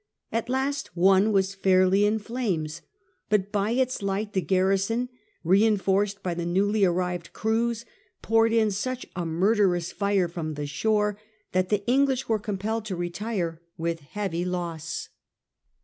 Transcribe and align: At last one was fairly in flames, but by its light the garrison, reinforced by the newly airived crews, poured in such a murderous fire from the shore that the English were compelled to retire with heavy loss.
At 0.31 0.49
last 0.49 0.97
one 0.97 1.31
was 1.31 1.53
fairly 1.53 2.05
in 2.07 2.17
flames, 2.17 2.81
but 3.29 3.51
by 3.51 3.69
its 3.69 4.01
light 4.01 4.33
the 4.33 4.41
garrison, 4.41 5.09
reinforced 5.43 6.23
by 6.23 6.33
the 6.33 6.43
newly 6.43 6.81
airived 6.81 7.33
crews, 7.33 7.85
poured 8.23 8.51
in 8.51 8.71
such 8.71 9.05
a 9.15 9.27
murderous 9.27 9.91
fire 9.91 10.27
from 10.27 10.55
the 10.55 10.65
shore 10.65 11.19
that 11.51 11.69
the 11.69 11.85
English 11.85 12.27
were 12.27 12.39
compelled 12.39 12.85
to 12.85 12.95
retire 12.95 13.61
with 13.77 13.99
heavy 13.99 14.43
loss. 14.43 15.09